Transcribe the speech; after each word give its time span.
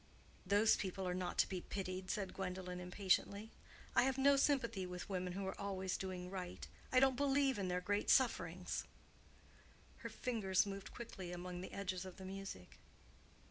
"Those 0.47 0.75
people 0.77 1.07
are 1.07 1.13
not 1.13 1.37
to 1.37 1.47
be 1.47 1.61
pitied," 1.61 2.09
said 2.09 2.33
Gwendolen, 2.33 2.79
impatiently. 2.79 3.51
"I 3.95 4.01
have 4.01 4.17
no 4.17 4.35
sympathy 4.35 4.83
with 4.87 5.07
women 5.11 5.33
who 5.33 5.45
are 5.45 5.61
always 5.61 5.95
doing 5.95 6.31
right. 6.31 6.67
I 6.91 6.99
don't 6.99 7.15
believe 7.15 7.59
in 7.59 7.67
their 7.67 7.81
great 7.81 8.09
sufferings." 8.09 8.85
Her 9.97 10.09
fingers 10.09 10.65
moved 10.65 10.91
quickly 10.91 11.31
among 11.31 11.61
the 11.61 11.71
edges 11.73 12.03
of 12.03 12.17
the 12.17 12.25
music. 12.25 12.79